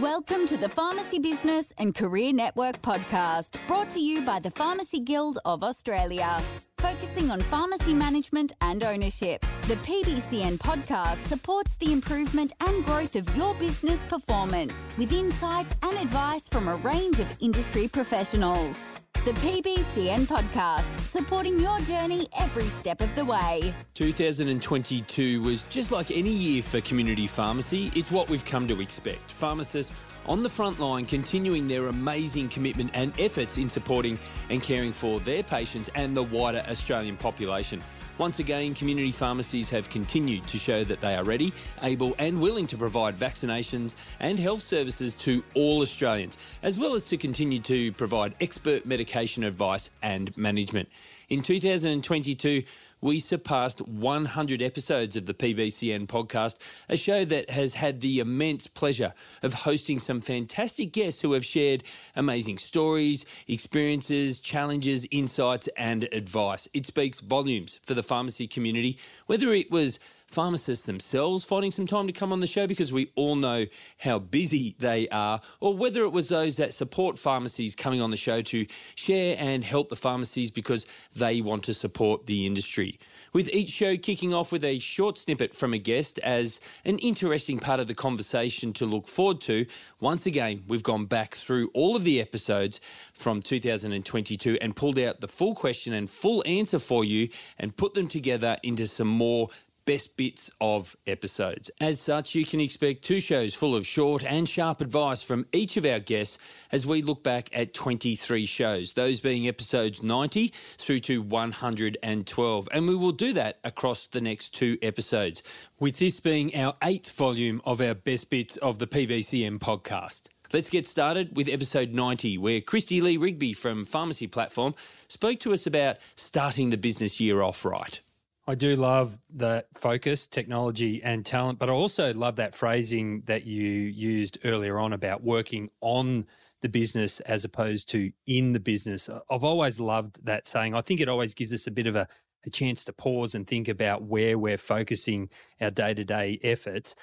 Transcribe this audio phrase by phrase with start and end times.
[0.00, 4.98] Welcome to the Pharmacy Business and Career Network podcast, brought to you by the Pharmacy
[4.98, 6.40] Guild of Australia.
[6.78, 13.36] Focusing on pharmacy management and ownership, the PBCN podcast supports the improvement and growth of
[13.36, 18.93] your business performance with insights and advice from a range of industry professionals.
[19.24, 23.72] The PBCN podcast, supporting your journey every step of the way.
[23.94, 27.90] 2022 was just like any year for community pharmacy.
[27.94, 29.30] It's what we've come to expect.
[29.30, 29.94] Pharmacists
[30.26, 34.18] on the front line continuing their amazing commitment and efforts in supporting
[34.50, 37.82] and caring for their patients and the wider Australian population.
[38.16, 42.64] Once again, community pharmacies have continued to show that they are ready, able, and willing
[42.64, 47.90] to provide vaccinations and health services to all Australians, as well as to continue to
[47.92, 50.88] provide expert medication advice and management.
[51.28, 52.62] In 2022,
[53.04, 56.56] we surpassed 100 episodes of the PBCN podcast,
[56.88, 61.44] a show that has had the immense pleasure of hosting some fantastic guests who have
[61.44, 61.84] shared
[62.16, 66.66] amazing stories, experiences, challenges, insights, and advice.
[66.72, 68.96] It speaks volumes for the pharmacy community,
[69.26, 73.10] whether it was pharmacists themselves finding some time to come on the show because we
[73.14, 73.66] all know
[73.98, 78.16] how busy they are, or whether it was those that support pharmacies coming on the
[78.16, 82.98] show to share and help the pharmacies because they want to support the industry.
[83.32, 87.58] With each show kicking off with a short snippet from a guest as an interesting
[87.58, 89.66] part of the conversation to look forward to,
[90.00, 92.80] once again, we've gone back through all of the episodes
[93.12, 97.94] from 2022 and pulled out the full question and full answer for you and put
[97.94, 99.48] them together into some more
[99.84, 101.70] best bits of episodes.
[101.80, 105.76] As such, you can expect two shows full of short and sharp advice from each
[105.76, 106.38] of our guests
[106.72, 112.68] as we look back at 23 shows, those being episodes 90 through to 112.
[112.72, 115.42] And we will do that across the next two episodes,
[115.80, 120.28] with this being our eighth volume of our best bits of the PBCN podcast.
[120.52, 124.74] Let's get started with episode 90, where Christy Lee Rigby from Pharmacy Platform
[125.08, 128.00] spoke to us about starting the business year off right.
[128.46, 133.46] I do love the focus, technology, and talent, but I also love that phrasing that
[133.46, 136.26] you used earlier on about working on
[136.60, 139.08] the business as opposed to in the business.
[139.30, 140.74] I've always loved that saying.
[140.74, 142.06] I think it always gives us a bit of a,
[142.44, 146.94] a chance to pause and think about where we're focusing our day to day efforts.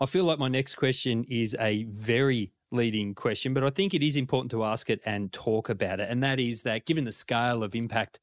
[0.00, 4.02] I feel like my next question is a very leading question, but I think it
[4.02, 6.10] is important to ask it and talk about it.
[6.10, 8.18] And that is that given the scale of impact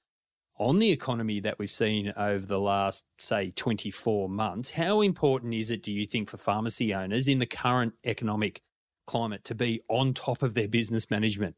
[0.57, 5.71] on the economy that we've seen over the last, say, 24 months, how important is
[5.71, 8.61] it, do you think, for pharmacy owners in the current economic
[9.05, 11.55] climate to be on top of their business management?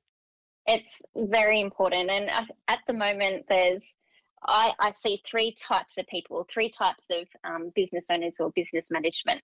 [0.66, 2.10] It's very important.
[2.10, 2.30] And
[2.68, 3.84] at the moment, there's
[4.46, 8.92] I, I, see three types of people, three types of um, business owners or business
[8.92, 9.42] management.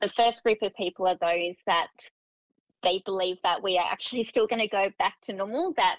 [0.00, 1.88] The first group of people are those that
[2.82, 5.96] they believe that we are actually still going to go back to normal, that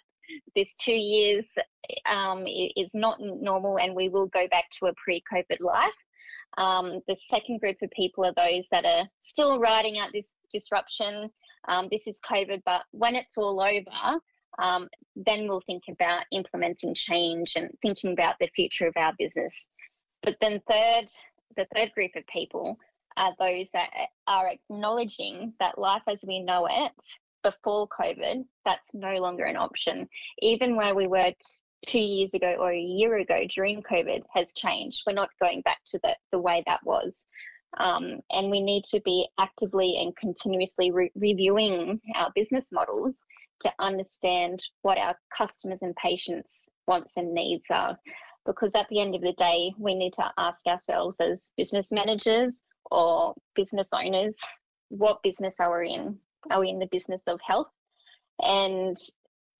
[0.55, 1.45] this two years
[2.09, 5.91] um, is not normal and we will go back to a pre COVID life.
[6.57, 11.29] Um, the second group of people are those that are still riding out this disruption.
[11.67, 14.19] Um, this is COVID, but when it's all over,
[14.59, 19.67] um, then we'll think about implementing change and thinking about the future of our business.
[20.23, 21.07] But then, third,
[21.55, 22.77] the third group of people
[23.17, 23.89] are those that
[24.27, 26.91] are acknowledging that life as we know it
[27.43, 30.07] before COVID, that's no longer an option.
[30.41, 31.35] Even where we were t-
[31.85, 35.01] two years ago or a year ago during COVID has changed.
[35.05, 37.25] We're not going back to the, the way that was.
[37.79, 43.23] Um, and we need to be actively and continuously re- reviewing our business models
[43.61, 47.97] to understand what our customers and patients' wants and needs are.
[48.45, 52.61] Because at the end of the day, we need to ask ourselves as business managers
[52.89, 54.35] or business owners,
[54.89, 56.17] what business are we in?
[56.49, 57.67] Are we in the business of health?
[58.41, 58.97] And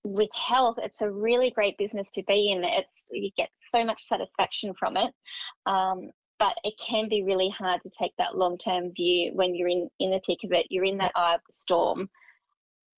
[0.04, 2.64] with health, it's a really great business to be in.
[2.64, 5.12] It's you get so much satisfaction from it,
[5.66, 9.88] um, but it can be really hard to take that long-term view when you're in
[10.00, 10.66] in the thick of it.
[10.70, 12.08] You're in that eye of the storm.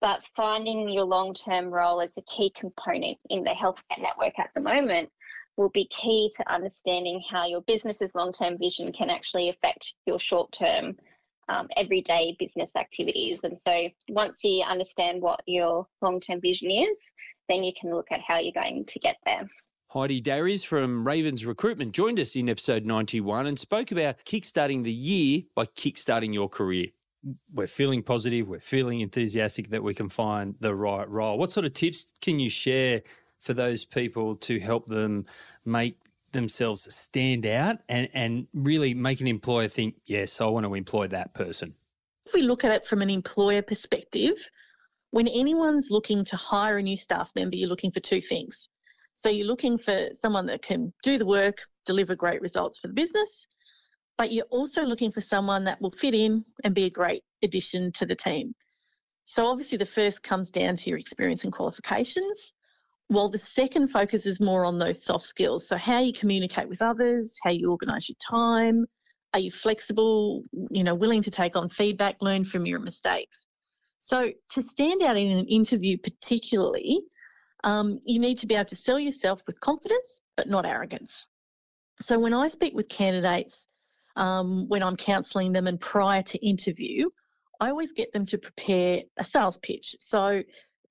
[0.00, 4.60] But finding your long-term role as a key component in the healthcare network at the
[4.60, 5.10] moment
[5.56, 10.96] will be key to understanding how your business's long-term vision can actually affect your short-term
[11.48, 13.40] um, everyday business activities.
[13.42, 16.98] And so once you understand what your long term vision is,
[17.48, 19.48] then you can look at how you're going to get there.
[19.88, 24.92] Heidi Darius from Ravens Recruitment joined us in episode 91 and spoke about kickstarting the
[24.92, 26.88] year by kickstarting your career.
[27.52, 31.38] We're feeling positive, we're feeling enthusiastic that we can find the right role.
[31.38, 33.02] What sort of tips can you share
[33.38, 35.26] for those people to help them
[35.64, 35.96] make
[36.34, 41.08] themselves stand out and, and really make an employer think, yes, I want to employ
[41.08, 41.74] that person?
[42.26, 44.50] If we look at it from an employer perspective,
[45.10, 48.68] when anyone's looking to hire a new staff member, you're looking for two things.
[49.14, 52.94] So you're looking for someone that can do the work, deliver great results for the
[52.94, 53.46] business,
[54.18, 57.92] but you're also looking for someone that will fit in and be a great addition
[57.92, 58.54] to the team.
[59.24, 62.52] So obviously the first comes down to your experience and qualifications,
[63.08, 65.68] while the second focuses more on those soft skills.
[65.68, 68.86] So how you communicate with others, how you organise your time,
[69.34, 73.46] are you flexible, you know, willing to take on feedback, learn from your mistakes.
[74.00, 77.00] So to stand out in an interview particularly,
[77.64, 81.26] um, you need to be able to sell yourself with confidence, but not arrogance.
[82.00, 83.66] So when I speak with candidates,
[84.16, 87.08] um, when I'm counselling them and prior to interview,
[87.60, 89.96] I always get them to prepare a sales pitch.
[90.00, 90.42] So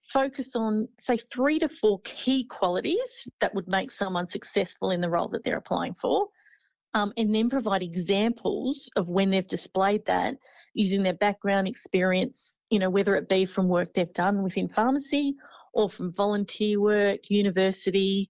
[0.04, 5.10] focus on, say, three to four key qualities that would make someone successful in the
[5.10, 6.28] role that they're applying for.
[6.96, 10.36] Um, and then provide examples of when they've displayed that
[10.76, 15.36] using their background experience, you know, whether it be from work they've done within pharmacy
[15.74, 18.30] or from volunteer work, university,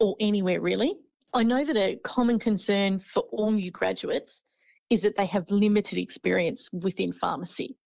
[0.00, 0.94] or anywhere really.
[1.32, 4.44] I know that a common concern for all new graduates
[4.90, 7.76] is that they have limited experience within pharmacy.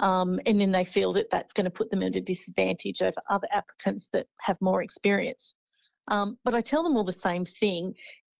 [0.00, 3.20] Um, and then they feel that that's going to put them at a disadvantage over
[3.30, 5.54] other applicants that have more experience.
[6.08, 7.94] Um, but I tell them all the same thing.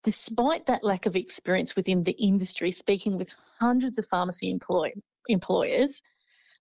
[0.04, 3.28] Despite that lack of experience within the industry, speaking with
[3.60, 4.92] hundreds of pharmacy employ-
[5.28, 6.00] employers,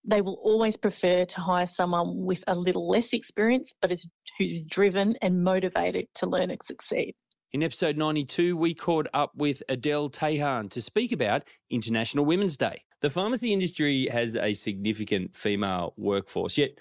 [0.04, 4.08] they will always prefer to hire someone with a little less experience, but is,
[4.38, 7.14] who's driven and motivated to learn and succeed.
[7.54, 12.84] In episode 92, we caught up with Adele Tahan to speak about International Women's Day.
[13.00, 16.78] The pharmacy industry has a significant female workforce, yet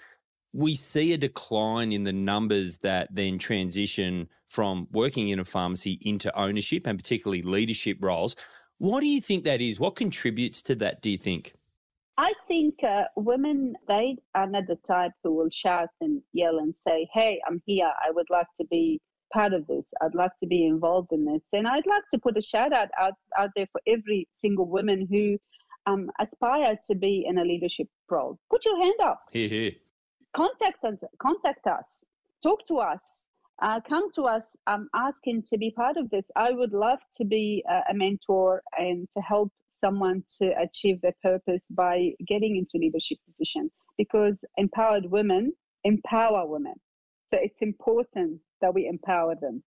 [0.51, 5.99] we see a decline in the numbers that then transition from working in a pharmacy
[6.01, 8.35] into ownership and particularly leadership roles.
[8.77, 9.79] What do you think that is?
[9.79, 11.53] What contributes to that, do you think?
[12.17, 16.75] I think uh, women, they are not the type who will shout and yell and
[16.85, 17.91] say, Hey, I'm here.
[18.05, 18.99] I would like to be
[19.33, 19.91] part of this.
[20.01, 21.47] I'd like to be involved in this.
[21.53, 25.07] And I'd like to put a shout out out, out there for every single woman
[25.09, 25.37] who
[25.85, 28.37] um, aspire to be in a leadership role.
[28.49, 29.21] Put your hand up.
[29.31, 29.71] Here, here.
[30.35, 30.95] Contact us.
[31.19, 32.03] Contact us.
[32.43, 33.27] Talk to us.
[33.61, 36.29] Uh, come to us um, asking to be part of this.
[36.35, 39.51] I would love to be a, a mentor and to help
[39.83, 45.53] someone to achieve their purpose by getting into leadership position because empowered women
[45.83, 46.73] empower women.
[47.31, 49.63] So it's important that we empower them.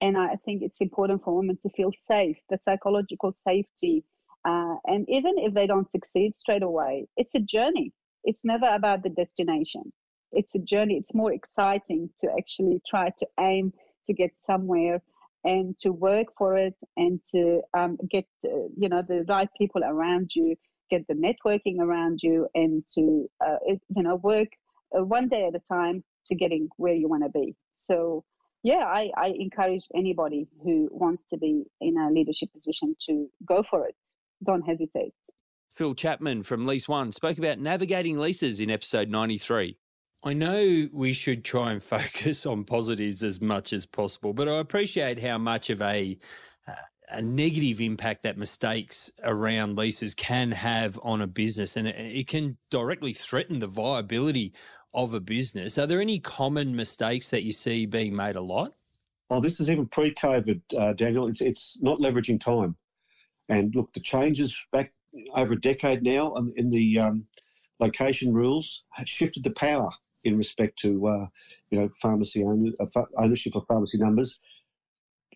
[0.00, 4.04] And I think it's important for women to feel safe, the psychological safety.
[4.44, 7.92] Uh, and even if they don't succeed straight away, it's a journey.
[8.24, 9.92] It's never about the destination.
[10.32, 10.96] It's a journey.
[10.96, 13.72] It's more exciting to actually try to aim
[14.06, 15.00] to get somewhere
[15.44, 19.82] and to work for it and to um, get uh, you know the right people
[19.84, 20.56] around you
[20.90, 23.56] get the networking around you and to uh,
[23.94, 24.48] you know work
[24.96, 27.54] uh, one day at a time to getting where you want to be
[27.86, 28.24] so
[28.62, 33.62] yeah I, I encourage anybody who wants to be in a leadership position to go
[33.70, 33.96] for it.
[34.44, 35.14] Don't hesitate.
[35.70, 39.76] Phil chapman from lease one spoke about navigating leases in episode 93
[40.26, 44.56] I know we should try and focus on positives as much as possible, but I
[44.58, 46.18] appreciate how much of a
[46.66, 46.72] uh,
[47.08, 52.26] a negative impact that mistakes around leases can have on a business, and it, it
[52.26, 54.52] can directly threaten the viability
[54.96, 55.76] of a business.
[55.76, 58.72] Are there any common mistakes that you see being made a lot?
[59.30, 61.28] Oh, this is even pre-COVID, uh, Daniel.
[61.28, 62.76] It's it's not leveraging time,
[63.48, 64.92] and look, the changes back
[65.34, 67.26] over a decade now in the um,
[67.78, 69.90] location rules have shifted the power
[70.24, 71.26] in respect to uh,
[71.70, 74.40] you know pharmacy owner, uh, ownership of pharmacy numbers.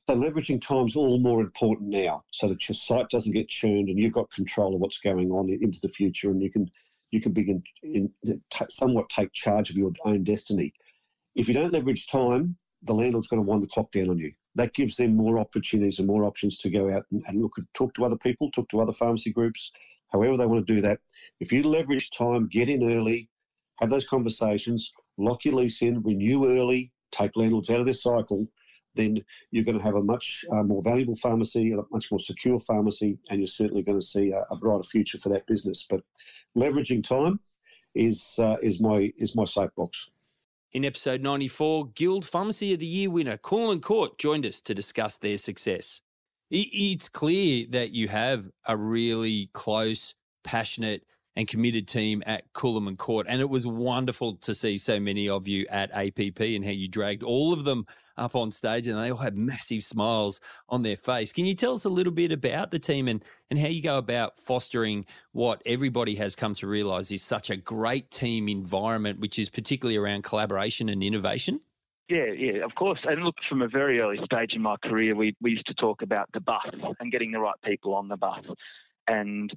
[0.09, 3.89] So leveraging time is all more important now, so that your site doesn't get churned
[3.89, 6.71] and you've got control of what's going on into the future, and you can
[7.11, 8.13] you can begin in,
[8.69, 10.73] somewhat take charge of your own destiny.
[11.35, 14.33] If you don't leverage time, the landlord's going to wind the clock down on you.
[14.55, 17.65] That gives them more opportunities and more options to go out and, and look at
[17.75, 19.71] talk to other people, talk to other pharmacy groups,
[20.13, 21.01] however they want to do that.
[21.39, 23.29] If you leverage time, get in early,
[23.81, 28.49] have those conversations, lock your lease in, renew early, take landlords out of this cycle,
[28.95, 32.59] then you're going to have a much uh, more valuable pharmacy, a much more secure
[32.59, 35.87] pharmacy, and you're certainly going to see a, a brighter future for that business.
[35.89, 36.01] But
[36.57, 37.41] leveraging time
[37.95, 40.11] is uh, is my is my soapbox.
[40.73, 45.17] In episode 94, Guild Pharmacy of the Year winner Cooleman Court joined us to discuss
[45.17, 46.01] their success.
[46.53, 51.05] It's clear that you have a really close, passionate,
[51.41, 53.27] and committed team at Cooleman Court.
[53.27, 56.87] And it was wonderful to see so many of you at APP and how you
[56.87, 57.87] dragged all of them
[58.19, 61.33] up on stage and they all had massive smiles on their face.
[61.33, 63.97] Can you tell us a little bit about the team and, and how you go
[63.97, 69.39] about fostering what everybody has come to realise is such a great team environment, which
[69.39, 71.61] is particularly around collaboration and innovation?
[72.11, 72.99] Yeah, yeah, of course.
[73.05, 76.03] And look, from a very early stage in my career, we, we used to talk
[76.03, 76.69] about the bus
[76.99, 78.45] and getting the right people on the bus.
[79.09, 79.51] And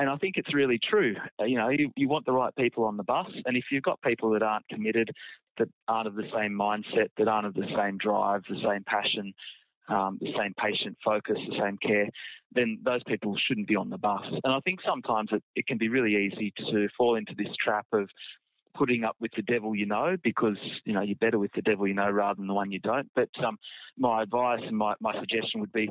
[0.00, 1.14] and I think it's really true.
[1.38, 3.82] Uh, you know, you, you want the right people on the bus, and if you've
[3.82, 5.10] got people that aren't committed,
[5.58, 9.34] that aren't of the same mindset, that aren't of the same drive, the same passion,
[9.90, 12.08] um, the same patient focus, the same care,
[12.52, 14.24] then those people shouldn't be on the bus.
[14.42, 17.86] And I think sometimes it, it can be really easy to fall into this trap
[17.92, 18.08] of
[18.74, 21.88] putting up with the devil you know because you know you're better with the devil
[21.88, 23.10] you know rather than the one you don't.
[23.14, 23.58] But um,
[23.98, 25.90] my advice and my, my suggestion would be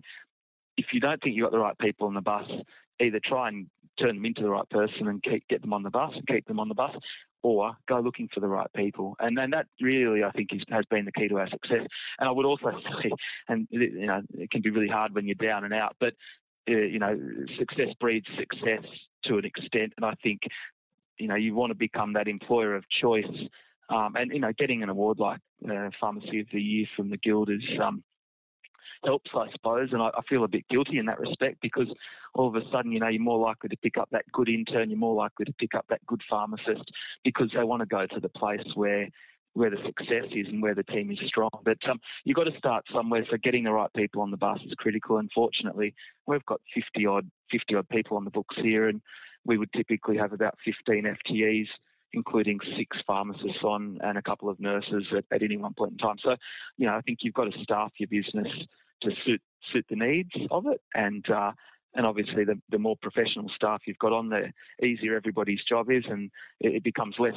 [0.78, 2.50] if you don't think you've got the right people on the bus,
[3.02, 3.68] either try and
[4.00, 6.48] turn them into the right person and keep, get them on the bus and keep
[6.48, 6.96] them on the bus,
[7.44, 9.16] or go looking for the right people.
[9.20, 11.88] And then that really, I think, is, has been the key to our success.
[12.20, 12.72] And I would also
[13.04, 13.12] say,
[13.48, 16.14] and you know, it can be really hard when you're down and out, but
[16.70, 17.18] uh, you know,
[17.58, 18.86] success breeds success
[19.26, 19.94] to an extent.
[19.98, 20.42] And I think
[21.20, 23.26] you know, you want to become that employer of choice.
[23.90, 25.40] Um, and, you know, getting an award like
[25.70, 28.04] uh, Pharmacy of the Year from the Guild is, um,
[29.06, 29.90] helps, I suppose.
[29.92, 31.88] And I, I, feel a bit guilty in that respect because
[32.34, 34.90] all of a sudden, you know, you're more likely to pick up that good intern,
[34.90, 36.92] you're more likely to pick up that good pharmacist
[37.24, 39.08] because they want to go to the place where
[39.54, 41.50] where the success is and where the team is strong.
[41.66, 43.26] But um, you've got to start somewhere.
[43.30, 45.18] So getting the right people on the bus is critical.
[45.18, 45.96] Unfortunately,
[46.28, 49.02] we've got 50 odd 50 odd people on the books here, and
[49.46, 51.68] we would typically have about 15 FTEs,
[52.14, 55.98] including six pharmacists on and a couple of nurses at, at any one point in
[55.98, 56.18] time.
[56.24, 56.36] So,
[56.78, 58.48] you know, I think you've got to staff your business
[59.02, 59.42] to suit
[59.72, 61.52] suit the needs of it, and uh,
[61.96, 64.54] and obviously the, the more professional staff you've got on there,
[64.84, 67.36] easier everybody's job is, and it, it becomes less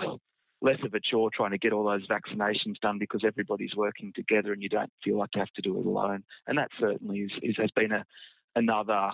[0.60, 4.52] less of a chore trying to get all those vaccinations done because everybody's working together
[4.52, 6.22] and you don't feel like you have to do it alone.
[6.46, 8.04] And that certainly is, is has been a
[8.54, 9.10] another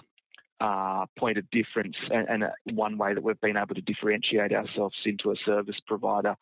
[0.60, 4.96] uh, point of difference and, and one way that we've been able to differentiate ourselves
[5.06, 6.34] into a service provider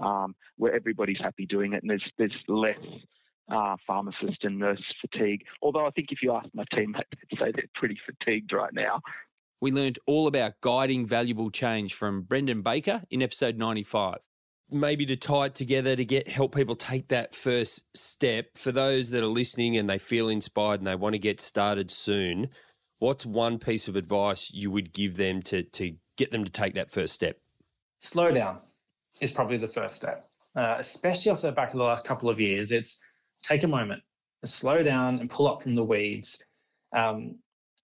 [0.00, 2.78] um, where everybody's happy doing it and there's, there's less
[3.50, 5.44] uh, pharmacist and nurse fatigue.
[5.62, 6.94] Although I think if you ask my team,
[7.30, 9.00] they'd say they're pretty fatigued right now.
[9.60, 14.18] We learned all about guiding valuable change from Brendan Baker in episode 95.
[14.70, 18.56] Maybe to tie it together to get help people take that first step.
[18.56, 21.90] For those that are listening and they feel inspired and they want to get started
[21.90, 22.48] soon,
[22.98, 26.74] what's one piece of advice you would give them to, to get them to take
[26.74, 27.38] that first step?
[28.00, 28.58] Slow down
[29.20, 32.40] is probably the first step, uh, especially off the back of the last couple of
[32.40, 32.72] years.
[32.72, 33.02] It's
[33.44, 34.02] take a moment,
[34.44, 36.42] slow down and pull up from the weeds
[36.96, 37.36] um,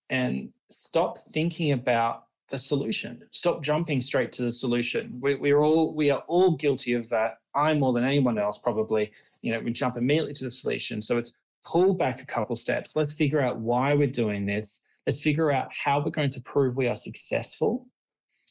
[0.09, 3.23] and stop thinking about the solution.
[3.31, 5.19] Stop jumping straight to the solution.
[5.23, 7.39] We, we're all we are all guilty of that.
[7.55, 9.13] I'm more than anyone else probably.
[9.43, 11.01] You know, we jump immediately to the solution.
[11.01, 11.33] So it's
[11.65, 12.97] pull back a couple steps.
[12.97, 14.81] Let's figure out why we're doing this.
[15.07, 17.87] Let's figure out how we're going to prove we are successful.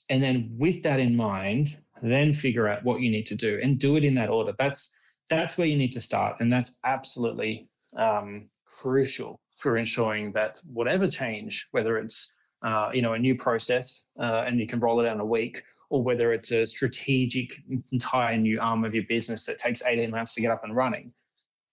[0.09, 3.77] And then with that in mind, then figure out what you need to do and
[3.77, 4.53] do it in that order.
[4.57, 4.91] That's
[5.29, 6.37] that's where you need to start.
[6.39, 8.49] And that's absolutely um,
[8.81, 14.43] crucial for ensuring that whatever change, whether it's uh, you know a new process uh,
[14.45, 17.51] and you can roll it out in a week, or whether it's a strategic
[17.91, 21.13] entire new arm of your business that takes 18 months to get up and running,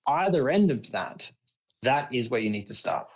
[0.07, 1.31] either end of that,
[1.83, 3.07] that is where you need to start.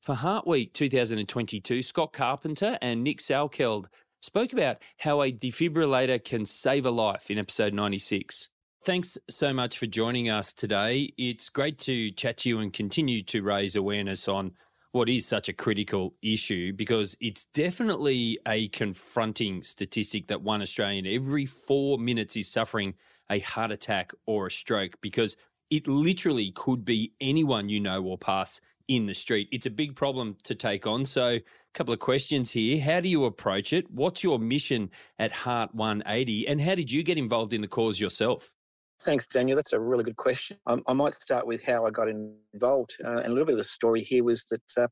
[0.00, 3.86] For Heart Week 2022, Scott Carpenter and Nick Salkeld
[4.22, 8.48] spoke about how a defibrillator can save a life in episode 96.
[8.80, 11.12] Thanks so much for joining us today.
[11.18, 14.52] It's great to chat to you and continue to raise awareness on
[14.92, 21.06] what is such a critical issue because it's definitely a confronting statistic that one Australian
[21.06, 22.94] every four minutes is suffering
[23.28, 25.36] a heart attack or a stroke because
[25.70, 29.48] it literally could be anyone you know or pass in the street.
[29.50, 31.04] It's a big problem to take on.
[31.04, 31.42] So, a
[31.74, 32.80] couple of questions here.
[32.80, 33.90] How do you approach it?
[33.90, 36.48] What's your mission at Heart 180?
[36.48, 38.54] And how did you get involved in the cause yourself?
[39.02, 39.56] Thanks, Daniel.
[39.56, 40.56] That's a really good question.
[40.66, 42.96] Um, I might start with how I got involved.
[43.04, 44.88] Uh, and a little bit of the story here was that uh,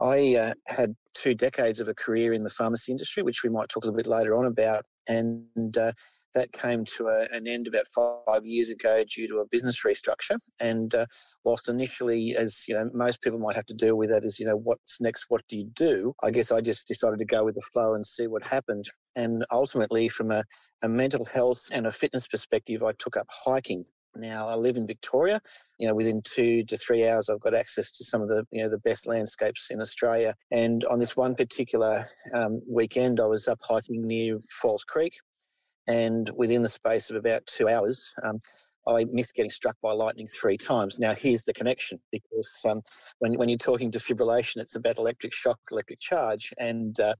[0.00, 3.68] I uh, had two decades of a career in the pharmacy industry, which we might
[3.68, 4.84] talk a little bit later on about.
[5.08, 5.92] And uh,
[6.36, 10.38] that came to a, an end about five years ago due to a business restructure.
[10.60, 11.06] And uh,
[11.44, 14.46] whilst initially, as you know, most people might have to deal with that, is you
[14.46, 15.24] know, what's next?
[15.28, 16.14] What do you do?
[16.22, 18.84] I guess I just decided to go with the flow and see what happened.
[19.16, 20.44] And ultimately, from a,
[20.82, 24.86] a mental health and a fitness perspective, I took up hiking Now I live in
[24.86, 25.40] Victoria.
[25.78, 28.62] You know, within two to three hours, I've got access to some of the you
[28.62, 30.34] know the best landscapes in Australia.
[30.50, 35.14] And on this one particular um, weekend, I was up hiking near Falls Creek,
[35.88, 38.38] and within the space of about two hours, um,
[38.88, 41.00] I missed getting struck by lightning three times.
[41.00, 42.82] Now, here's the connection because um,
[43.18, 46.54] when, when you're talking defibrillation, it's about electric shock, electric charge.
[46.58, 47.14] And, uh,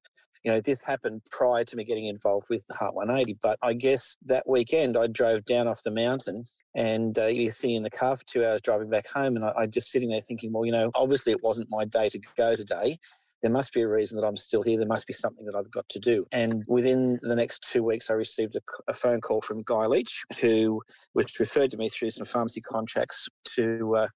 [0.45, 3.39] you know, this happened prior to me getting involved with the Heart 180.
[3.43, 6.45] But I guess that weekend I drove down off the mountain
[6.77, 9.35] and uh, you see in the car for two hours driving back home.
[9.35, 12.09] And I, I just sitting there thinking, well, you know, obviously it wasn't my day
[12.11, 12.97] to go today
[13.43, 14.79] there must be a reason that I'm still here.
[14.79, 16.27] There must be something that I've got to do.
[16.33, 20.25] And within the next two weeks, I received a, a phone call from Guy Leach,
[20.41, 20.83] who
[21.15, 23.95] was referred to me through some pharmacy contracts to.
[23.97, 24.09] Uh,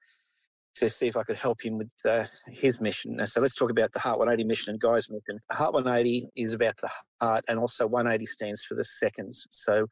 [0.77, 3.19] to see if I could help him with uh, his mission.
[3.27, 5.41] So let's talk about the Heart 180 mission and Guy's mission.
[5.51, 6.89] Heart 180 is about the
[7.21, 9.49] heart, and also 180 stands for the seconds.
[9.51, 9.89] So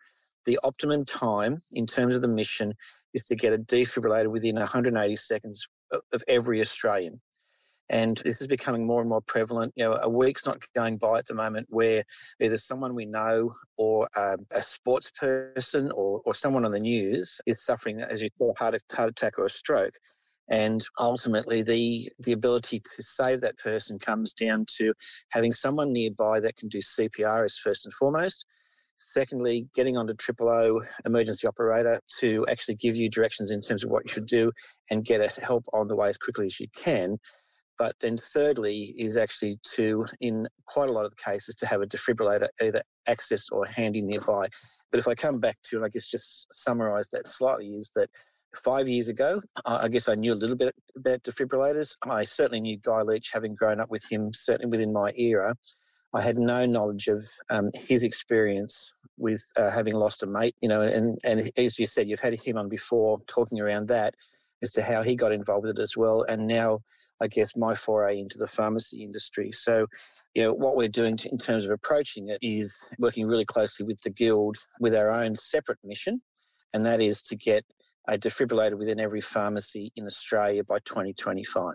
[0.47, 2.73] the optimum time in terms of the mission
[3.13, 7.21] is to get a defibrillator within 180 seconds of every Australian
[7.91, 9.73] and this is becoming more and more prevalent.
[9.77, 12.05] You know, a week's not going by at the moment where
[12.41, 17.41] either someone we know or um, a sports person or, or someone on the news
[17.47, 19.95] is suffering, as you saw, a heart, heart attack or a stroke.
[20.51, 24.95] And ultimately, the, the ability to save that person comes down to
[25.31, 28.47] having someone nearby that can do CPR as first and foremost.
[28.97, 33.91] Secondly, getting onto triple O emergency operator to actually give you directions in terms of
[33.91, 34.51] what you should do
[34.91, 37.19] and get help on the way as quickly as you can.
[37.79, 41.81] But then thirdly is actually to, in quite a lot of the cases, to have
[41.81, 44.49] a defibrillator either access or handy nearby.
[44.91, 48.11] But if I come back to, and I guess just summarise that slightly, is that
[48.65, 51.95] five years ago, I guess I knew a little bit about defibrillators.
[52.09, 55.55] I certainly knew Guy Leach, having grown up with him, certainly within my era.
[56.15, 60.69] I had no knowledge of um, his experience with uh, having lost a mate, you
[60.69, 64.15] know, and, and as you said, you've had him on before talking around that
[64.63, 66.23] as to how he got involved with it as well.
[66.23, 66.81] And now,
[67.21, 69.53] I guess, my foray into the pharmacy industry.
[69.53, 69.87] So,
[70.35, 74.01] you know, what we're doing in terms of approaching it is working really closely with
[74.03, 76.21] the Guild with our own separate mission,
[76.75, 77.65] and that is to get
[78.09, 81.75] a defibrillator within every pharmacy in Australia by 2025.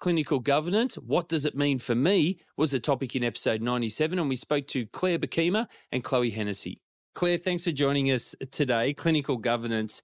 [0.00, 4.30] Clinical governance, what does it mean for me, was the topic in episode 97, and
[4.30, 6.80] we spoke to Claire Bakima and Chloe Hennessy.
[7.14, 8.94] Claire, thanks for joining us today.
[8.94, 10.02] Clinical governance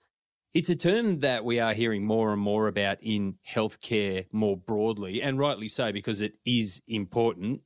[0.57, 5.21] it's a term that we are hearing more and more about in healthcare more broadly,
[5.21, 7.61] and rightly so, because it is important.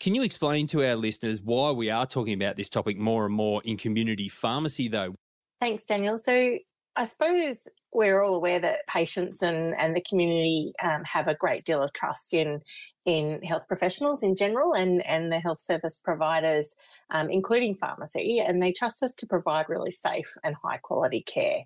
[0.00, 3.34] Can you explain to our listeners why we are talking about this topic more and
[3.34, 5.14] more in community pharmacy, though?
[5.60, 6.16] Thanks, Daniel.
[6.16, 6.56] So,
[6.96, 11.64] I suppose we're all aware that patients and, and the community um, have a great
[11.64, 12.60] deal of trust in
[13.04, 16.76] in health professionals in general and, and the health service providers,
[17.10, 21.64] um, including pharmacy, and they trust us to provide really safe and high quality care.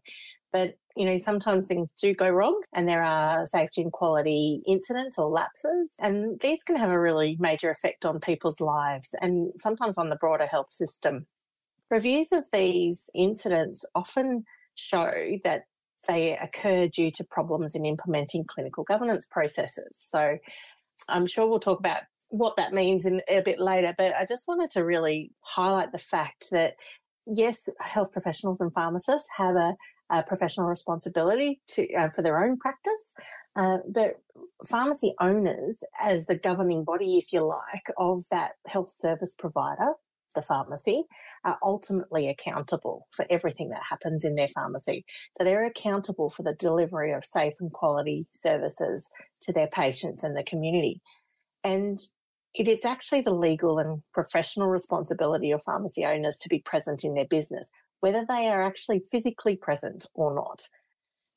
[0.56, 5.18] But, you know, sometimes things do go wrong and there are safety and quality incidents
[5.18, 5.92] or lapses.
[5.98, 10.16] And these can have a really major effect on people's lives and sometimes on the
[10.16, 11.26] broader health system.
[11.90, 15.12] Reviews of these incidents often show
[15.44, 15.64] that
[16.08, 19.90] they occur due to problems in implementing clinical governance processes.
[19.92, 20.38] So
[21.06, 24.48] I'm sure we'll talk about what that means in a bit later, but I just
[24.48, 26.76] wanted to really highlight the fact that
[27.26, 29.76] yes, health professionals and pharmacists have a,
[30.10, 33.14] a professional responsibility to uh, for their own practice,
[33.56, 34.20] uh, but
[34.66, 39.92] pharmacy owners, as the governing body, if you like, of that health service provider,
[40.34, 41.04] the pharmacy,
[41.44, 45.04] are ultimately accountable for everything that happens in their pharmacy.
[45.36, 49.06] So they're accountable for the delivery of safe and quality services
[49.42, 51.00] to their patients and the community.
[51.64, 51.98] And
[52.54, 57.14] it is actually the legal and professional responsibility of pharmacy owners to be present in
[57.14, 57.68] their business,
[58.06, 60.68] whether they are actually physically present or not.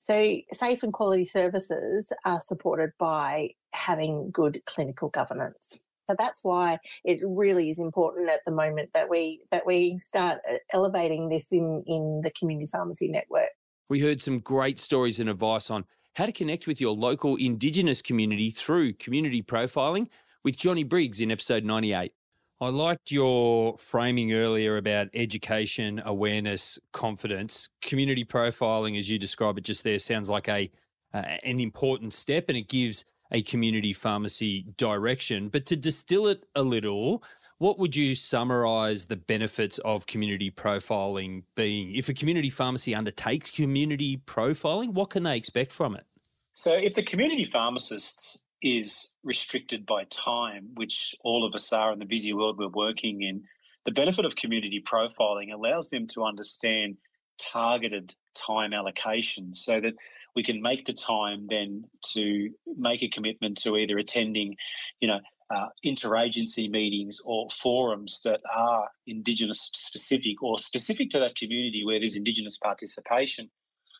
[0.02, 5.80] So, safe and quality services are supported by having good clinical governance.
[6.08, 10.40] So that's why it really is important at the moment that we that we start
[10.52, 13.50] uh, elevating this in in the community pharmacy network.
[13.90, 18.02] We heard some great stories and advice on how to connect with your local Indigenous
[18.02, 20.08] community through community profiling
[20.44, 22.12] with Johnny Briggs in episode 98.
[22.62, 27.70] I liked your framing earlier about education, awareness, confidence.
[27.82, 30.70] Community profiling, as you describe it just there, sounds like a
[31.14, 35.48] uh, an important step, and it gives a community pharmacy direction.
[35.48, 37.24] But to distill it a little,
[37.60, 41.96] what would you summarise the benefits of community profiling being?
[41.96, 46.06] If a community pharmacy undertakes community profiling, what can they expect from it?
[46.54, 52.00] So, if the community pharmacists is restricted by time, which all of us are in
[52.00, 53.44] the busy world we're working in.
[53.86, 56.98] The benefit of community profiling allows them to understand
[57.40, 59.94] targeted time allocation so that
[60.36, 64.56] we can make the time then to make a commitment to either attending,
[65.00, 65.20] you know,
[65.50, 72.00] uh, interagency meetings or forums that are Indigenous specific or specific to that community where
[72.00, 73.50] there's Indigenous participation.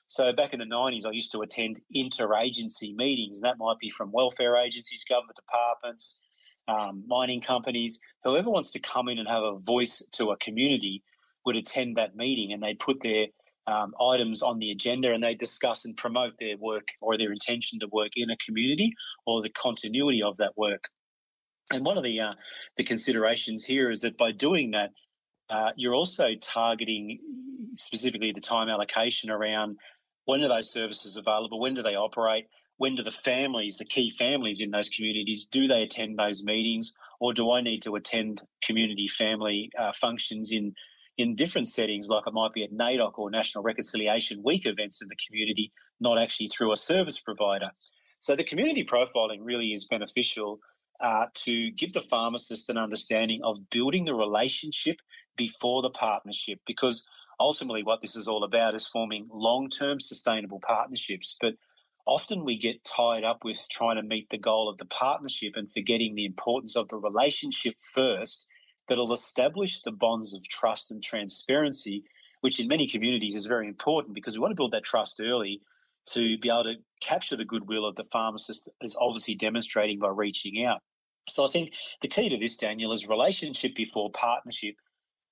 [0.10, 3.92] So back in the 90s, I used to attend interagency meetings, and that might be
[3.92, 6.22] from welfare agencies, government departments,
[6.68, 8.00] um, mining companies.
[8.24, 11.04] Whoever wants to come in and have a voice to a community
[11.46, 13.28] would attend that meeting and they'd put their
[13.68, 17.80] um, items on the agenda and they discuss and promote their work or their intention
[17.80, 18.96] to work in a community
[19.28, 20.86] or the continuity of that work.
[21.72, 22.34] And one of the uh,
[22.78, 24.90] the considerations here is that by doing that,
[25.52, 27.20] uh, you're also targeting
[27.76, 29.78] specifically the time allocation around
[30.30, 32.46] when are those services available, when do they operate,
[32.78, 36.94] when do the families, the key families in those communities, do they attend those meetings,
[37.20, 40.76] or do I need to attend community family uh, functions in
[41.18, 45.10] in different settings, like it might be at NAIDOC or National Reconciliation Week events in
[45.10, 47.72] the community, not actually through a service provider.
[48.22, 50.60] So the community profiling really is beneficial
[51.08, 54.98] uh, to give the pharmacist an understanding of building the relationship
[55.36, 57.06] before the partnership, because
[57.40, 61.38] ultimately what this is all about is forming long-term sustainable partnerships.
[61.40, 61.56] But
[62.06, 65.72] often we get tied up with trying to meet the goal of the partnership and
[65.72, 68.48] forgetting the importance of the relationship first
[68.88, 72.04] that'll establish the bonds of trust and transparency,
[72.42, 75.62] which in many communities is very important because we want to build that trust early
[76.08, 80.66] to be able to capture the goodwill of the pharmacist is obviously demonstrating by reaching
[80.66, 80.80] out.
[81.28, 84.76] So I think the key to this, Daniel, is relationship before partnership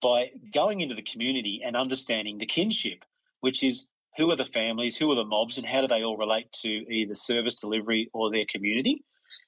[0.02, 3.04] by going into the community and understanding the kinship,
[3.42, 6.18] which is who are the families, who are the mobs, and how do they all
[6.18, 9.04] relate to either service delivery or their community.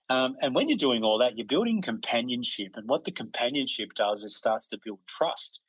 [0.09, 2.73] Um, and when you're doing all that, you're building companionship.
[2.75, 5.62] And what the companionship does is starts to build trust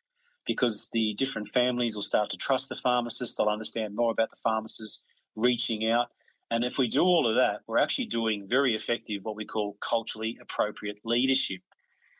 [0.46, 3.36] because the different families will start to trust the pharmacist.
[3.36, 5.04] They'll understand more about the pharmacist
[5.36, 6.08] reaching out.
[6.50, 9.76] And if we do all of that, we're actually doing very effective what we call
[9.80, 11.60] culturally appropriate leadership.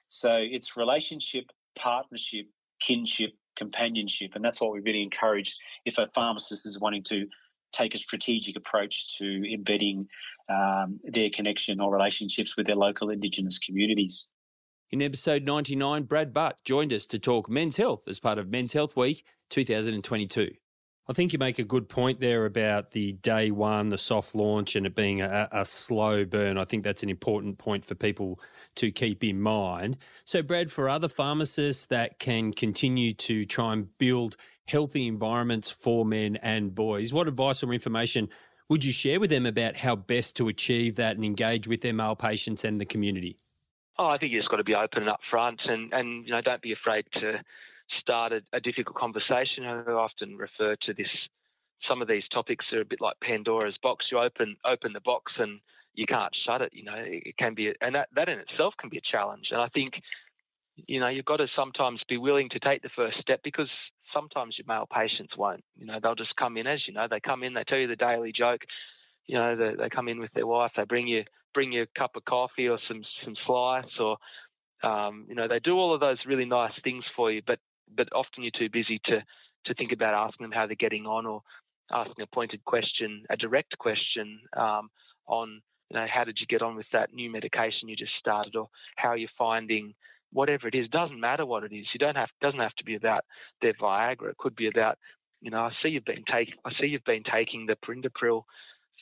[0.08, 2.46] So it's relationship, partnership,
[2.80, 4.32] kinship, companionship.
[4.34, 7.26] And that's what we really encourage if a pharmacist is wanting to
[7.72, 10.08] take a strategic approach to embedding
[10.48, 14.26] um, their connection or relationships with their local Indigenous communities.
[14.90, 18.72] In episode 99, Brad Butt joined us to talk men's health as part of Men's
[18.72, 20.50] Health Week 2022.
[21.10, 24.76] I think you make a good point there about the day one, the soft launch,
[24.76, 26.56] and it being a, a, slow burn.
[26.56, 28.38] I think that's an important point for people
[28.76, 29.96] to keep in mind.
[30.22, 34.36] So, Brad, for other pharmacists that can continue to try and build
[34.68, 38.28] healthy environments for men and boys, what advice or information
[38.68, 41.92] would you share with them about how best to achieve that and engage with their
[41.92, 43.36] male patients and the community?
[43.98, 46.40] Oh, I think you just got to be open and upfront, and and you know
[46.40, 47.40] don't be afraid to
[48.00, 49.64] started a difficult conversation.
[49.64, 51.08] I often refer to this.
[51.88, 54.06] Some of these topics are a bit like Pandora's box.
[54.10, 55.60] You open open the box and
[55.94, 56.72] you can't shut it.
[56.72, 59.48] You know, it can be, and that that in itself can be a challenge.
[59.50, 59.94] And I think,
[60.76, 63.68] you know, you've got to sometimes be willing to take the first step because
[64.12, 65.64] sometimes your male patients won't.
[65.76, 67.06] You know, they'll just come in as you know.
[67.10, 68.60] They come in, they tell you the daily joke.
[69.26, 70.72] You know, they, they come in with their wife.
[70.76, 71.24] They bring you
[71.54, 74.18] bring you a cup of coffee or some some slice or
[74.82, 77.58] um, you know, they do all of those really nice things for you, but
[77.94, 79.22] but often you're too busy to
[79.66, 81.42] to think about asking them how they're getting on or
[81.92, 84.90] asking a pointed question, a direct question um,
[85.26, 88.56] on you know how did you get on with that new medication you just started
[88.56, 89.94] or how you're finding
[90.32, 90.88] whatever it is.
[90.88, 91.86] Doesn't matter what it is.
[91.92, 93.24] You don't have doesn't have to be about
[93.60, 94.30] their Viagra.
[94.30, 94.98] It could be about
[95.40, 98.44] you know I see you've been taking I see you've been taking the Perindopril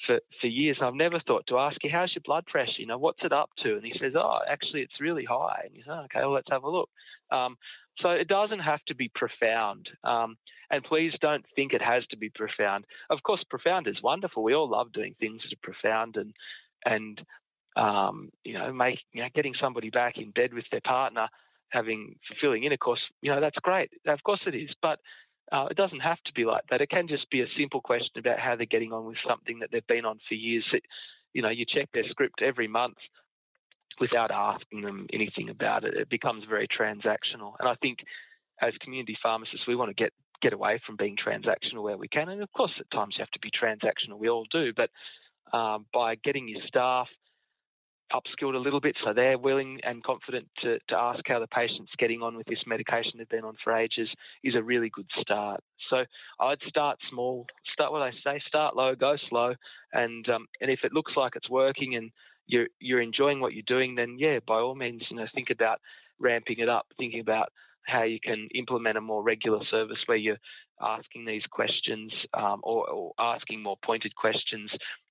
[0.06, 0.76] for, for years.
[0.78, 2.78] And I've never thought to ask you, how's your blood pressure?
[2.78, 3.74] You know, what's it up to?
[3.74, 5.62] And he says, oh, actually, it's really high.
[5.66, 6.88] And you say, okay, well, let's have a look.
[7.30, 7.56] Um,
[8.02, 9.88] so it doesn't have to be profound.
[10.04, 10.36] Um,
[10.70, 12.84] and please don't think it has to be profound.
[13.10, 14.42] Of course, profound is wonderful.
[14.42, 16.34] We all love doing things that are profound and
[16.84, 17.20] and
[17.76, 21.28] um, you know, make you know, getting somebody back in bed with their partner,
[21.70, 23.00] having fulfilling intercourse.
[23.22, 23.90] You know, that's great.
[24.06, 24.98] Of course it is, but
[25.52, 26.80] uh, it doesn't have to be like that.
[26.80, 29.70] It can just be a simple question about how they're getting on with something that
[29.72, 30.64] they've been on for years.
[30.72, 30.82] It,
[31.32, 32.96] you know, you check their script every month
[34.00, 35.94] without asking them anything about it.
[35.94, 37.54] It becomes very transactional.
[37.58, 37.98] And I think
[38.60, 42.28] as community pharmacists, we want to get get away from being transactional where we can.
[42.28, 44.18] And of course, at times you have to be transactional.
[44.18, 44.72] We all do.
[44.76, 44.90] But
[45.56, 47.08] um, by getting your staff
[48.12, 51.92] upskilled a little bit so they're willing and confident to, to ask how the patient's
[51.98, 54.08] getting on with this medication they've been on for ages
[54.42, 55.60] is a really good start.
[55.90, 56.04] So
[56.40, 59.54] I'd start small, start what I say, start low, go slow,
[59.92, 62.10] and um, and if it looks like it's working and
[62.48, 65.80] you're you're enjoying what you're doing, then yeah, by all means, you know, think about
[66.18, 67.52] ramping it up, thinking about
[67.86, 70.38] how you can implement a more regular service where you're
[70.80, 74.70] asking these questions um, or, or, asking more pointed questions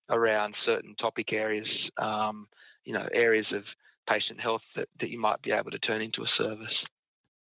[0.10, 2.48] around certain topic areas, um,
[2.86, 3.64] you know, areas of
[4.08, 6.74] patient health that, that you might be able to turn into a service.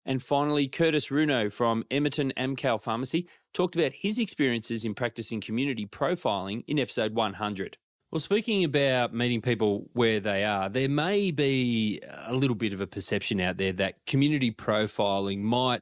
[0.06, 5.86] And finally, Curtis Runo from Emerton Amcal Pharmacy talked about his experiences in practicing community
[5.86, 7.78] profiling in episode 100.
[8.14, 12.80] Well, speaking about meeting people where they are, there may be a little bit of
[12.80, 15.80] a perception out there that community profiling might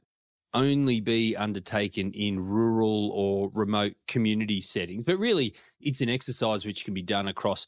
[0.51, 6.85] only be undertaken in rural or remote community settings, but really it's an exercise which
[6.85, 7.67] can be done across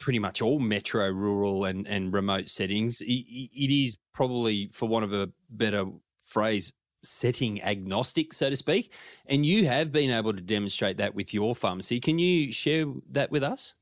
[0.00, 3.00] pretty much all metro, rural, and, and remote settings.
[3.00, 5.84] it, it is probably, for want of a better
[6.24, 6.72] phrase,
[7.04, 8.92] setting agnostic, so to speak.
[9.26, 12.00] And you have been able to demonstrate that with your pharmacy.
[12.00, 13.74] Can you share that with us?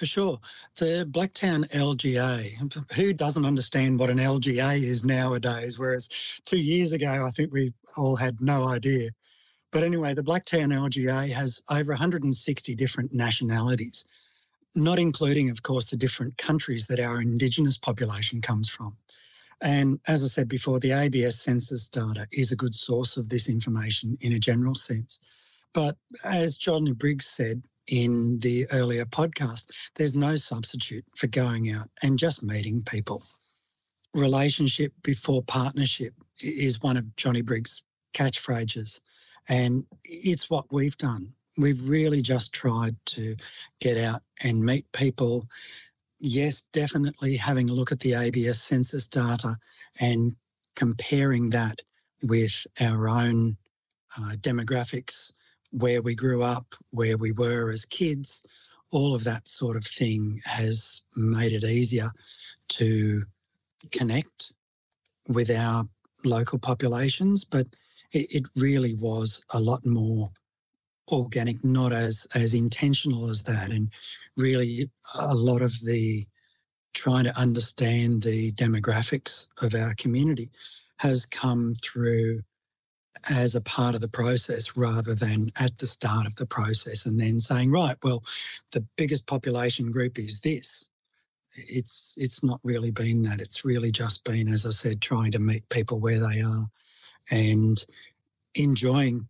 [0.00, 0.40] For sure.
[0.76, 5.78] The Blacktown LGA, who doesn't understand what an LGA is nowadays?
[5.78, 6.08] Whereas
[6.46, 9.10] two years ago, I think we all had no idea.
[9.70, 14.06] But anyway, the Blacktown LGA has over 160 different nationalities,
[14.74, 18.96] not including, of course, the different countries that our Indigenous population comes from.
[19.60, 23.50] And as I said before, the ABS census data is a good source of this
[23.50, 25.20] information in a general sense.
[25.74, 31.88] But as Johnny Briggs said in the earlier podcast, there's no substitute for going out
[32.02, 33.22] and just meeting people.
[34.14, 37.82] Relationship before partnership is one of Johnny Briggs'
[38.14, 39.00] catchphrases,
[39.48, 41.32] and it's what we've done.
[41.58, 43.36] We've really just tried to
[43.80, 45.46] get out and meet people.
[46.20, 49.56] Yes, definitely having a look at the ABS census data
[50.00, 50.34] and
[50.76, 51.80] comparing that
[52.22, 53.56] with our own
[54.16, 55.32] uh, demographics
[55.72, 58.44] where we grew up, where we were as kids,
[58.92, 62.10] all of that sort of thing has made it easier
[62.68, 63.24] to
[63.92, 64.52] connect
[65.28, 65.88] with our
[66.24, 67.44] local populations.
[67.44, 67.66] But
[68.12, 70.28] it, it really was a lot more
[71.12, 73.90] organic, not as as intentional as that, and
[74.36, 76.26] really a lot of the
[76.92, 80.50] trying to understand the demographics of our community
[80.98, 82.42] has come through
[83.28, 87.20] as a part of the process rather than at the start of the process and
[87.20, 88.24] then saying, right, well,
[88.72, 90.88] the biggest population group is this.
[91.56, 93.40] It's it's not really been that.
[93.40, 96.66] It's really just been, as I said, trying to meet people where they are
[97.30, 97.84] and
[98.54, 99.26] enjoying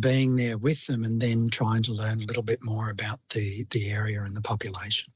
[0.00, 3.64] being there with them and then trying to learn a little bit more about the
[3.70, 5.12] the area and the population.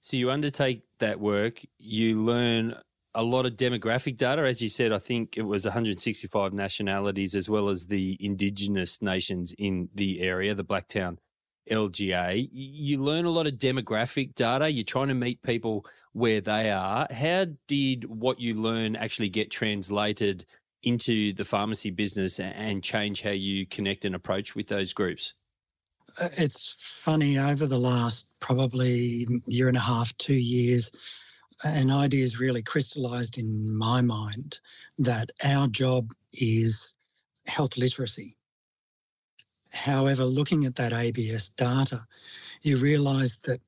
[0.00, 2.76] So you undertake that work, you learn
[3.14, 4.42] a lot of demographic data.
[4.42, 9.54] As you said, I think it was 165 nationalities as well as the indigenous nations
[9.56, 11.18] in the area, the Blacktown
[11.70, 12.48] LGA.
[12.52, 14.70] You learn a lot of demographic data.
[14.70, 17.06] You're trying to meet people where they are.
[17.10, 20.44] How did what you learn actually get translated
[20.82, 25.32] into the pharmacy business and change how you connect and approach with those groups?
[26.20, 30.92] Uh, it's funny, over the last probably year and a half, two years,
[31.62, 34.58] an idea is really crystallized in my mind
[34.98, 36.96] that our job is
[37.46, 38.36] health literacy.
[39.72, 42.00] However, looking at that ABS data,
[42.62, 43.60] you realize that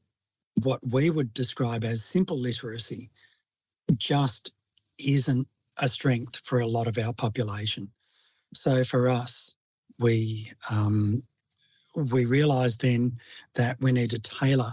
[0.63, 3.11] what we would describe as simple literacy
[3.97, 4.53] just
[4.99, 5.47] isn't
[5.79, 7.91] a strength for a lot of our population.
[8.55, 9.57] So for us,
[9.99, 11.23] we um,
[11.95, 13.19] we realised then
[13.55, 14.73] that we need to tailor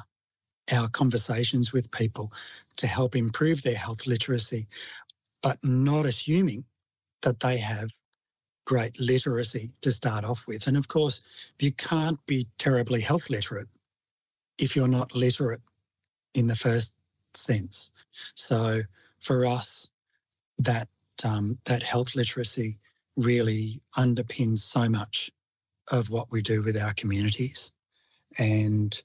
[0.71, 2.31] our conversations with people
[2.77, 4.67] to help improve their health literacy,
[5.41, 6.65] but not assuming
[7.21, 7.89] that they have
[8.65, 10.67] great literacy to start off with.
[10.67, 11.21] And of course,
[11.59, 13.67] you can't be terribly health literate
[14.57, 15.61] if you're not literate
[16.33, 16.95] in the first
[17.33, 17.91] sense.
[18.35, 18.81] So
[19.19, 19.89] for us,
[20.59, 20.87] that
[21.23, 22.77] um, that health literacy
[23.15, 25.31] really underpins so much
[25.91, 27.73] of what we do with our communities,
[28.39, 29.01] and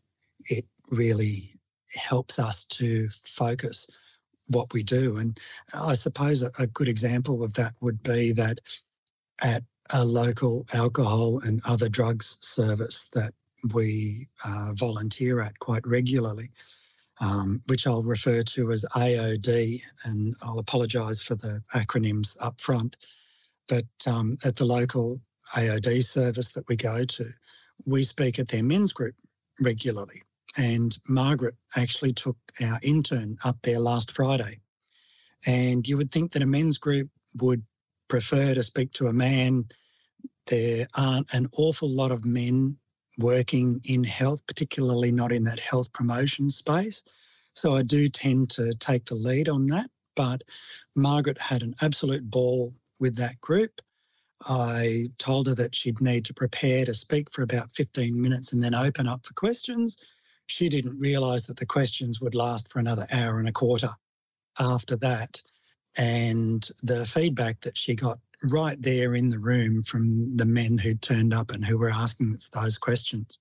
[0.46, 1.54] it really
[1.94, 3.90] helps us to focus
[4.48, 5.16] what we do.
[5.16, 5.38] And
[5.74, 8.58] I suppose a, good example of that would be that
[9.42, 13.32] at a local alcohol and other drugs service that
[13.74, 16.50] we uh, volunteer at quite regularly,
[17.20, 22.96] um, which I'll refer to as AOD, and I'll apologise for the acronyms up front.
[23.68, 25.20] But um, at the local
[25.56, 27.24] AOD service that we go to,
[27.86, 29.14] we speak at their men's group
[29.60, 30.22] regularly.
[30.56, 34.60] And Margaret actually took our intern up there last Friday.
[35.46, 37.62] And you would think that a men's group would
[38.08, 39.66] prefer to speak to a man.
[40.46, 42.76] There aren't an awful lot of men
[43.18, 47.04] working in health, particularly not in that health promotion space.
[47.54, 49.90] So I do tend to take the lead on that.
[50.16, 50.42] But
[50.96, 53.80] Margaret had an absolute ball with that group.
[54.48, 58.62] I told her that she'd need to prepare to speak for about 15 minutes and
[58.62, 59.96] then open up for questions.
[60.48, 63.90] She didn't realise that the questions would last for another hour and a quarter
[64.58, 65.40] after that.
[65.96, 70.94] And the feedback that she got right there in the room from the men who
[70.94, 73.40] turned up and who were asking those questions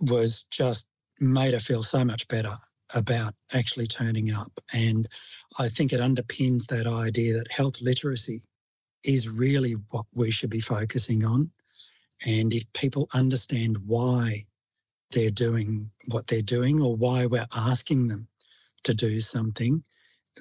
[0.00, 0.88] was just
[1.20, 2.52] made her feel so much better
[2.94, 4.52] about actually turning up.
[4.72, 5.08] And
[5.58, 8.42] I think it underpins that idea that health literacy
[9.04, 11.50] is really what we should be focusing on.
[12.26, 14.44] And if people understand why
[15.16, 18.28] they're doing what they're doing or why we're asking them
[18.84, 19.82] to do something,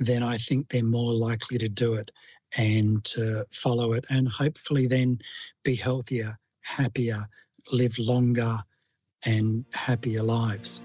[0.02, 2.12] then I think they're more likely to do it
[2.58, 5.20] and to follow it and hopefully then
[5.64, 7.26] be healthier, happier,
[7.72, 8.58] live longer
[9.26, 10.82] and happier lives.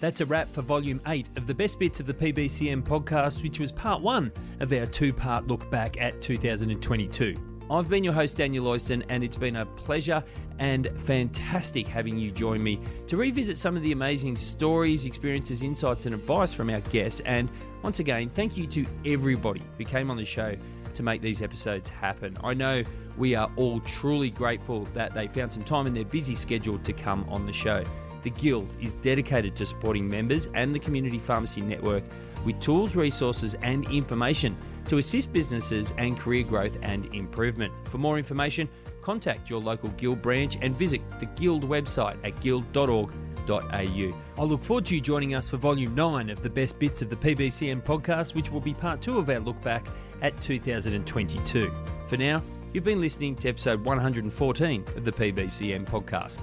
[0.00, 3.60] That's a wrap for Volume 8 of the Best Bits of the PBCN podcast, which
[3.60, 7.57] was part one of our two part look back at 2022.
[7.70, 10.24] I've been your host, Daniel Oyston, and it's been a pleasure
[10.58, 16.06] and fantastic having you join me to revisit some of the amazing stories, experiences, insights,
[16.06, 17.20] and advice from our guests.
[17.26, 17.50] And
[17.82, 20.56] once again, thank you to everybody who came on the show
[20.94, 22.38] to make these episodes happen.
[22.42, 22.84] I know
[23.18, 26.92] we are all truly grateful that they found some time in their busy schedule to
[26.94, 27.84] come on the show.
[28.22, 32.02] The Guild is dedicated to supporting members and the Community Pharmacy Network
[32.46, 34.56] with tools, resources, and information
[34.88, 37.72] to assist businesses and career growth and improvement.
[37.88, 38.68] For more information,
[39.02, 43.08] contact your local Guild branch and visit the Guild website at guild.org.au.
[43.48, 47.10] I look forward to you joining us for Volume 9 of the Best Bits of
[47.10, 49.86] the PBCN podcast, which will be part two of our look back
[50.22, 51.72] at 2022.
[52.06, 56.38] For now, you've been listening to episode 114 of the PBCN podcast.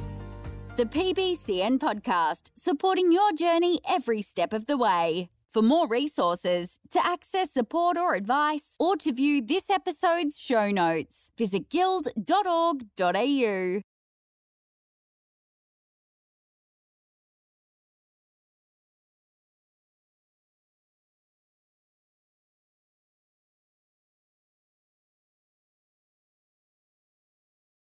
[0.75, 5.29] The PBCN podcast, supporting your journey every step of the way.
[5.55, 11.29] For more resources, to access support or advice, or to view this episode's show notes,
[11.37, 12.81] visit guild.org.au.